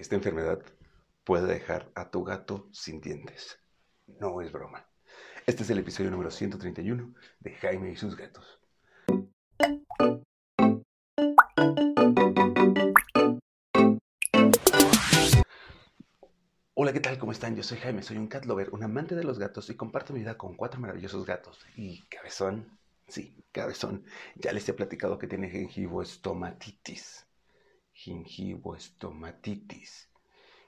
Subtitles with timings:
[0.00, 0.62] esta enfermedad
[1.24, 3.60] puede dejar a tu gato sin dientes.
[4.06, 4.88] No es broma.
[5.46, 8.58] Este es el episodio número 131 de Jaime y sus gatos.
[16.72, 17.18] Hola, ¿qué tal?
[17.18, 17.54] ¿Cómo están?
[17.54, 20.20] Yo soy Jaime, soy un cat lover, un amante de los gatos y comparto mi
[20.20, 21.58] vida con cuatro maravillosos gatos.
[21.76, 25.68] Y cabezón, sí, cabezón, ya les he platicado que tiene
[26.02, 27.26] estomatitis
[28.00, 30.08] gingivoestomatitis.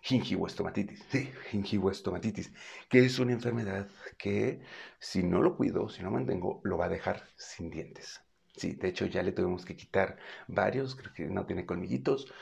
[0.03, 2.53] Gingivoestomatitis, sí, gingivoestomatitis,
[2.89, 4.61] que es una enfermedad que
[4.99, 8.21] si no lo cuido, si no mantengo, lo va a dejar sin dientes.
[8.57, 12.33] Sí, de hecho ya le tuvimos que quitar varios, creo que no tiene colmillitos.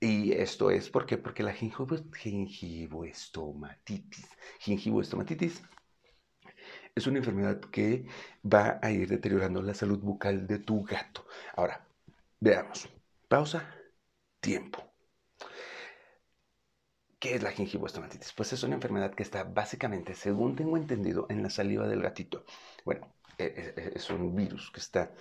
[0.00, 1.18] Y esto es ¿por qué?
[1.18, 4.26] porque la gingivoestomatitis,
[4.60, 5.62] gingivoestomatitis
[6.94, 8.06] es una enfermedad que
[8.42, 11.26] va a ir deteriorando la salud bucal de tu gato.
[11.54, 11.86] Ahora,
[12.40, 12.88] veamos.
[13.28, 13.79] Pausa
[14.40, 14.90] tiempo.
[17.18, 18.32] ¿Qué es la gingivoestomatitis?
[18.32, 22.44] Pues es una enfermedad que está básicamente, según tengo entendido, en la saliva del gatito.
[22.84, 25.12] Bueno, e, e, e, es, un virus que está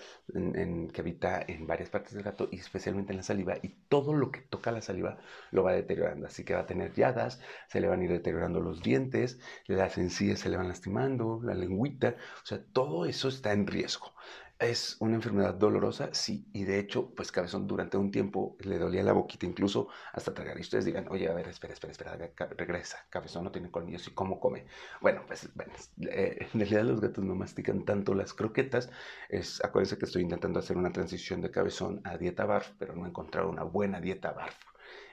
[0.94, 4.30] que habita en varias partes del gato y especialmente en la saliva y todo lo
[4.32, 5.18] que toca la saliva
[5.52, 6.28] lo va deteriorando.
[6.28, 9.98] Así que va a tener llagas, se le van a ir deteriorando los dientes, las
[9.98, 14.14] encías se le van lastimando, la lengüita, o sea, todo eso está en riesgo.
[14.60, 19.02] Es una enfermedad dolorosa, sí, y de hecho, pues Cabezón durante un tiempo le dolía
[19.04, 20.58] la boquita, incluso hasta tragar.
[20.58, 22.18] Y ustedes digan, oye, a ver, espera, espera, espera,
[22.58, 24.66] regresa, Cabezón no tiene colmillos y cómo come.
[25.00, 25.72] Bueno, pues bueno,
[26.12, 28.90] eh, en realidad los gatos no mastican tanto las croquetas.
[29.30, 33.06] Es, acuérdense que estoy intentando hacer una transición de Cabezón a dieta BARF, pero no
[33.06, 34.58] he encontrado una buena dieta BARF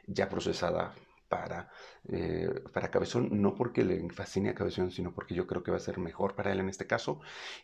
[0.09, 0.93] ya procesada
[1.29, 1.71] para,
[2.09, 5.77] eh, para Cabezón, no porque le fascine a Cabezón, sino porque yo creo que va
[5.77, 7.21] a ser mejor para él en este caso.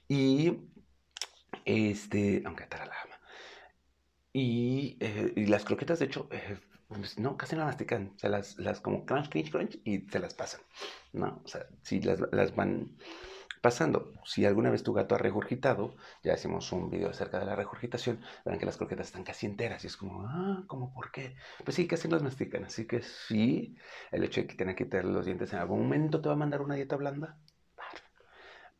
[0.08, 0.58] Y
[1.65, 3.21] este, aunque la ama.
[4.33, 8.13] Y, eh, y, las croquetas, de hecho, eh, pues, no, casi no mastican.
[8.17, 10.61] Se las, las como crunch, crunch, crunch y se las pasan.
[11.13, 11.41] ¿no?
[11.45, 12.97] O sea, si las, las van
[13.63, 14.13] pasando.
[14.25, 18.21] Si alguna vez tu gato ha regurgitado, ya hicimos un video acerca de la regurgitación,
[18.45, 21.37] verán que las croquetas están casi enteras y es como, ah, ¿cómo por qué?
[21.65, 22.65] Pues sí, casi las mastican.
[22.65, 23.77] Así que sí,
[24.11, 26.39] el hecho de que tengan que quitarle los dientes en algún momento te va a
[26.39, 27.39] mandar una dieta blanda.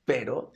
[0.05, 0.53] Pero,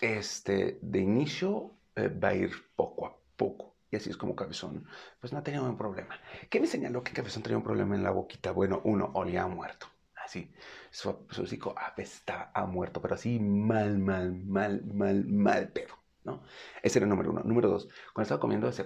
[0.00, 3.76] este, de inicio, eh, va a ir poco a poco.
[3.90, 4.86] Y así es como Cabezón,
[5.20, 6.20] pues no tenía un problema.
[6.50, 8.52] ¿Qué me señaló que Cabezón tenía un problema en la boquita?
[8.52, 9.86] Bueno, uno, olía muerto.
[10.14, 10.52] Así,
[10.90, 16.42] su, su hocico apestaba a muerto, pero así mal, mal, mal, mal, mal pero ¿no?
[16.82, 17.42] Ese era el número uno.
[17.44, 18.84] Número dos, cuando estaba comiendo ese...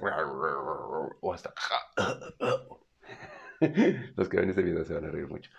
[1.20, 1.52] o hasta...
[4.16, 5.50] Los que ven este video se van a reír mucho.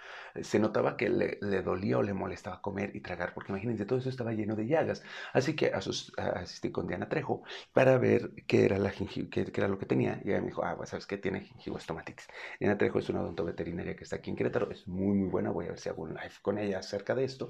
[0.41, 4.09] Se notaba que le, dolía o le molestaba comer y tragar, porque imagínense, todo eso
[4.09, 5.03] estaba lleno de llagas.
[5.33, 9.85] Así que asistí con Diana Trejo para ver qué era, la qué, era lo que
[9.85, 10.21] tenía.
[10.23, 12.27] Y ella me dijo, ah, pues sabes que tiene gingivoestomatitis.
[12.59, 15.51] Diana Trejo es una odonto veterinaria que está aquí en Querétaro, es muy, muy buena.
[15.51, 17.49] Voy a ver si hago un live con ella acerca de esto.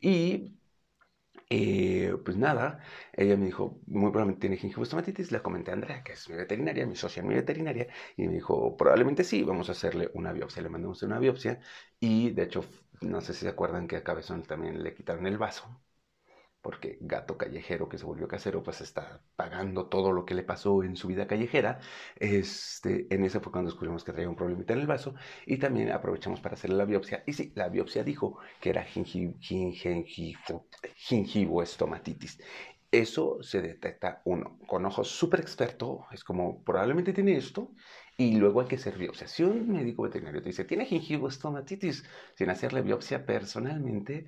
[0.00, 0.58] Y
[1.50, 2.80] eh, pues nada,
[3.12, 5.32] ella me dijo, muy probablemente tiene gingivoestomatitis.
[5.32, 8.34] Le comenté a Andrea, que es mi veterinaria, mi socia en mi veterinaria, y me
[8.34, 10.62] dijo, probablemente sí, vamos a hacerle una biopsia.
[10.62, 11.60] Le mandamos una biopsia
[12.00, 12.64] y de hecho,
[13.00, 15.80] no sé si se acuerdan que a Cabezón también le quitaron el vaso
[16.62, 20.82] porque gato callejero que se volvió casero, pues está pagando todo lo que le pasó
[20.82, 21.80] en su vida callejera.
[22.16, 25.14] Este, en ese fue cuando descubrimos que traía un problemita en el vaso
[25.46, 27.22] y también aprovechamos para hacerle la biopsia.
[27.26, 28.84] Y sí, la biopsia dijo que era
[30.96, 32.38] gingivoestomatitis.
[32.90, 37.74] Eso se detecta uno con ojos súper experto, es como probablemente tiene esto,
[38.16, 39.28] y luego hay que hacer biopsia.
[39.28, 42.04] Si un médico veterinario te dice tiene gingivoestomatitis
[42.34, 44.26] sin hacerle biopsia personalmente,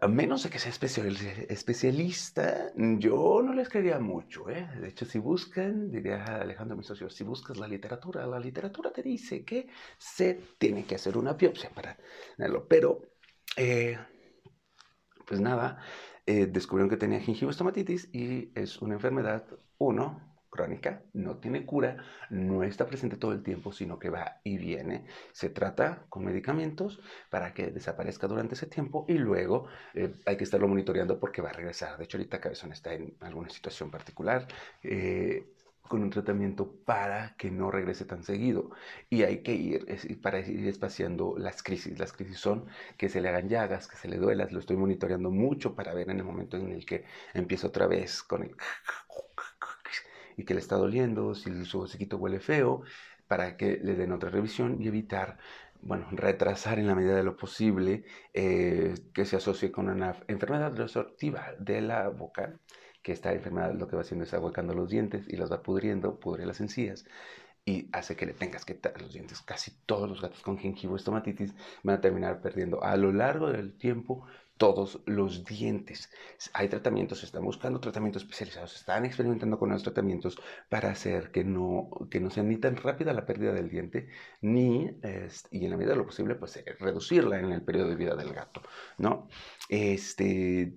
[0.00, 4.48] a menos de que sea especialista, yo no les creería mucho.
[4.48, 4.68] ¿eh?
[4.80, 9.02] De hecho, si buscan, diría Alejandro, mi socio, si buscas la literatura, la literatura te
[9.02, 11.98] dice que se tiene que hacer una biopsia para
[12.38, 12.66] verlo.
[12.66, 13.02] Pero,
[13.56, 13.98] eh,
[15.26, 15.82] pues nada,
[16.26, 19.44] eh, descubrieron que tenía gingivoestomatitis y es una enfermedad,
[19.78, 21.96] uno, crónica, no tiene cura,
[22.30, 25.06] no está presente todo el tiempo, sino que va y viene.
[25.32, 27.00] Se trata con medicamentos
[27.30, 31.48] para que desaparezca durante ese tiempo y luego eh, hay que estarlo monitoreando porque va
[31.48, 31.96] a regresar.
[31.96, 34.46] De hecho, ahorita Cabezón está en alguna situación particular.
[34.82, 35.46] Eh,
[35.92, 38.70] con un tratamiento para que no regrese tan seguido.
[39.10, 39.86] Y hay que ir
[40.22, 41.98] para ir espaciando las crisis.
[41.98, 42.66] Las crisis son
[42.96, 44.52] que se le hagan llagas, que se le duelas.
[44.52, 48.22] Lo estoy monitoreando mucho para ver en el momento en el que empieza otra vez
[48.22, 48.56] con el
[50.36, 52.82] y que le está doliendo, si su hociquito huele feo,
[53.28, 55.38] para que le den otra revisión y evitar,
[55.80, 60.76] bueno, retrasar en la medida de lo posible eh, que se asocie con una enfermedad
[60.76, 62.58] resortiva de la boca,
[63.02, 66.20] que esta enfermedad lo que va haciendo es ahuecando los dientes y los va pudriendo,
[66.20, 67.04] pudre las encías.
[67.64, 69.40] y hace que le tengas que quitar los dientes.
[69.40, 74.26] Casi todos los gatos con gingivoestomatitis van a terminar perdiendo a lo largo del tiempo
[74.62, 76.08] todos los dientes.
[76.52, 81.32] Hay tratamientos, se están buscando tratamientos especializados, se están experimentando con los tratamientos para hacer
[81.32, 84.06] que no, que no sea ni tan rápida la pérdida del diente,
[84.40, 84.88] ni,
[85.50, 88.14] y en la medida de lo posible, pues eh, reducirla en el periodo de vida
[88.14, 88.62] del gato,
[88.98, 89.26] ¿no?
[89.68, 90.72] Este,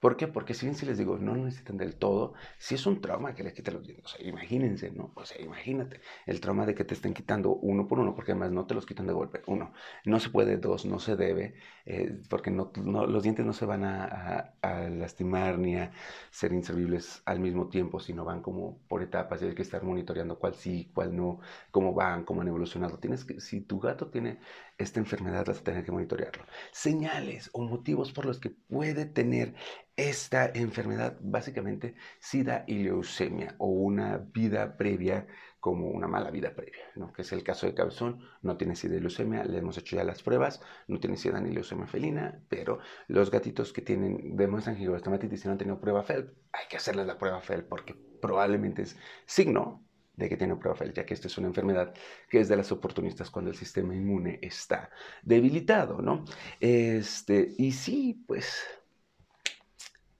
[0.00, 0.26] ¿Por qué?
[0.28, 3.34] Porque si bien si les digo, no lo necesitan del todo, si es un trauma
[3.34, 5.12] que les quiten los dientes, o sea, imagínense, ¿no?
[5.14, 8.50] O sea, imagínate el trauma de que te estén quitando uno por uno, porque además
[8.50, 9.72] no te los quitan de golpe, uno,
[10.06, 11.54] no se puede, dos, no se debe,
[11.84, 14.54] eh, porque no, los dientes no se van a,
[14.90, 15.92] lastimar ni a
[16.30, 20.38] ser inservibles al mismo tiempo, sino van como por etapas y hay que estar monitoreando
[20.38, 22.98] cuál sí, cuál no, cómo van, cómo han evolucionado.
[22.98, 24.38] Tienes que, si tu gato tiene
[24.78, 26.44] esta enfermedad, vas a tener que monitorearlo.
[26.72, 29.54] Señales o motivos por los que puede tener
[29.96, 35.26] esta enfermedad, básicamente SIDA y leucemia o una vida previa
[35.60, 37.12] como una mala vida previa, ¿no?
[37.12, 40.04] que es el caso de Cabezón, no tiene SIDA y leucemia, le hemos hecho ya
[40.04, 42.78] las pruebas, no tiene SIDA ni leucemia felina, pero
[43.08, 47.06] los gatitos que tienen, demuestran gigovastomatitis y no han tenido prueba FEL, hay que hacerles
[47.06, 48.96] la prueba FEL porque probablemente es
[49.26, 49.84] signo
[50.16, 51.94] de que tiene prueba FEL, ya que esta es una enfermedad
[52.28, 54.90] que es de las oportunistas cuando el sistema inmune está
[55.22, 56.24] debilitado, ¿no?
[56.58, 58.64] Este, y sí, pues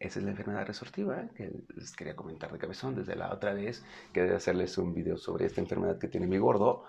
[0.00, 3.85] esa es la enfermedad resortiva que les quería comentar de cabezón desde la otra vez.
[4.12, 6.85] Quería hacerles un video sobre esta enfermedad que tiene mi gordo.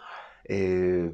[0.45, 1.13] Eh,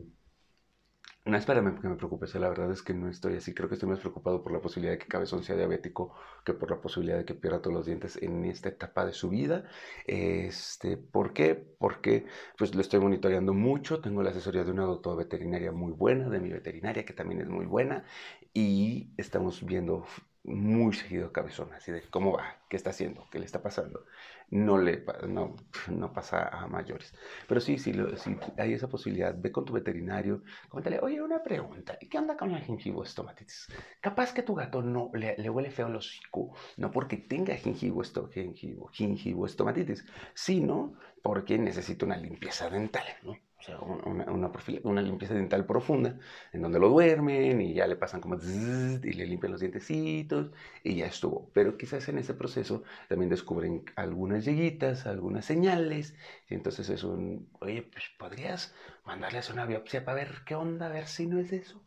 [1.28, 3.54] no es para que me preocupe, la verdad es que no estoy así.
[3.54, 6.16] Creo que estoy más preocupado por la posibilidad de que Cabezón sea diabético
[6.46, 9.30] que por la posibilidad de que pierda todos los dientes en esta etapa de su
[9.30, 9.66] vida.
[10.06, 11.56] Este, ¿Por qué?
[11.56, 12.28] Porque
[12.58, 14.00] pues, lo estoy monitoreando mucho.
[14.02, 17.50] Tengo la asesoría de una doctora veterinaria muy buena, de mi veterinaria, que también es
[17.50, 18.06] muy buena.
[18.54, 20.06] Y estamos viendo
[20.48, 24.06] muy seguido cabezón, así de cómo va, qué está haciendo, qué le está pasando.
[24.50, 25.56] No, le, no,
[25.90, 27.14] no pasa a mayores.
[27.48, 31.98] Pero sí, sí, si hay esa posibilidad, ve con tu veterinario, coméntale, oye, una pregunta,
[32.00, 33.68] ¿y qué onda con la gingivoestomatitis?
[34.02, 38.76] Capaz que tu gato no le, le huele feo el hocico, no porque tenga gingivoestomatitis,
[38.94, 43.47] gingivoestomatitis, sino porque necesita una limpieza dental, ¿no?
[43.60, 44.52] O sea, una,
[44.84, 46.20] una, limpieza dental profunda,
[46.54, 50.52] en donde lo duermen y ya le pasan como y le limpian los dientecitos
[50.84, 51.50] y ya estuvo.
[51.54, 56.16] Pero quizás en ese proceso también descubren algunas lleguitas, algunas señales,
[56.50, 58.76] y entonces es un, oye, pues podrías
[59.06, 61.82] mandarles una biopsia para ver qué onda, a ver si no es eso.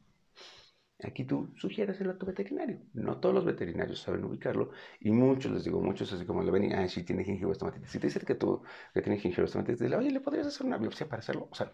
[1.04, 2.78] Aquí tú sugieres el a tu veterinario.
[2.94, 4.70] No todos los veterinarios saben ubicarlo
[5.00, 7.90] y muchos, les digo, muchos así como le ven y, ah, sí tiene gingivoestomatitis.
[7.90, 8.62] Si te dicen que tú
[8.92, 11.48] que tiene gingivoestomatitis, dile, oye, ¿le podrías hacer una biopsia para hacerlo?
[11.50, 11.72] O sea,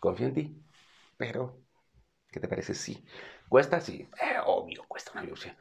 [0.00, 0.62] confío en ti,
[1.16, 1.62] pero
[2.30, 2.74] ¿qué te parece?
[2.74, 3.04] Sí.
[3.48, 3.80] ¿Cuesta?
[3.80, 4.08] Sí.
[4.20, 5.56] Eh, obvio, cuesta una biopsia.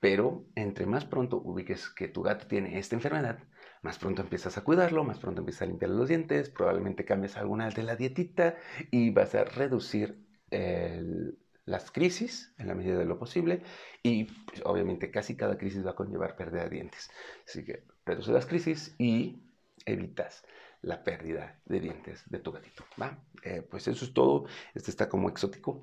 [0.00, 3.38] Pero entre más pronto ubiques que tu gato tiene esta enfermedad,
[3.82, 7.70] más pronto empiezas a cuidarlo, más pronto empiezas a limpiarle los dientes, probablemente cambies alguna
[7.70, 8.56] de la dietita
[8.90, 13.62] y vas a reducir el, las crisis en la medida de lo posible
[14.02, 17.10] y pues, obviamente casi cada crisis va a conllevar pérdida de dientes.
[17.46, 19.42] Así que reduce las crisis y
[19.86, 20.44] evitas
[20.84, 22.84] la pérdida de dientes de tu gatito.
[23.00, 23.18] ¿va?
[23.42, 24.46] Eh, pues eso es todo.
[24.74, 25.82] Este está como exótico.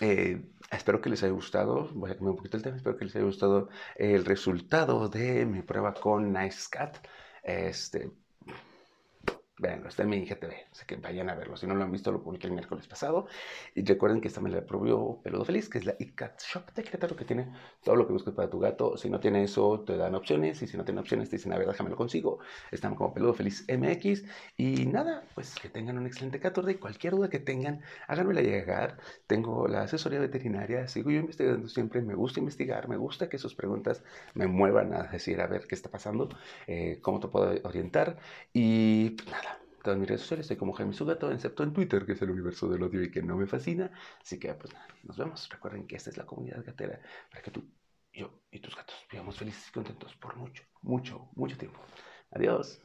[0.00, 1.88] Eh, espero que les haya gustado.
[1.94, 2.76] Voy a cambiar un poquito el tema.
[2.76, 6.98] Espero que les haya gustado el resultado de mi prueba con Nice Cat.
[7.42, 8.10] Este,
[9.60, 11.54] Veanlo, está en mi IGTV, así que vayan a verlo.
[11.54, 13.26] Si no lo han visto, lo publiqué el miércoles pasado.
[13.74, 16.82] Y recuerden que esta me la probió Peludo Feliz, que es la iCat Shop de
[16.82, 17.52] Querétaro, que tiene
[17.84, 18.96] todo lo que busques para tu gato.
[18.96, 20.62] Si no tiene eso, te dan opciones.
[20.62, 22.38] Y si no tiene opciones, te dicen, a ver, déjame lo consigo.
[22.70, 24.24] Estamos como Peludo Feliz MX.
[24.56, 26.72] Y nada, pues que tengan un excelente 14.
[26.72, 28.96] Y cualquier duda que tengan, háganmela llegar.
[29.26, 30.88] Tengo la asesoría veterinaria.
[30.88, 32.00] Sigo yo investigando siempre.
[32.00, 32.88] Me gusta investigar.
[32.88, 36.30] Me gusta que sus preguntas me muevan a decir, a ver qué está pasando,
[36.66, 38.16] eh, cómo te puedo orientar.
[38.54, 39.49] Y pues, nada
[39.82, 42.68] todas mis redes sociales, soy como Jaime Sugato, excepto en Twitter, que es el universo
[42.68, 43.90] del odio y que no me fascina.
[44.20, 45.48] Así que, pues nada, nos vemos.
[45.48, 47.64] Recuerden que esta es la comunidad gatera para que tú,
[48.12, 51.80] yo y tus gatos vivamos felices y contentos por mucho, mucho, mucho tiempo.
[52.30, 52.80] Adiós.